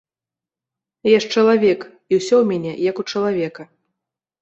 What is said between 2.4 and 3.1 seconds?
ў міне як у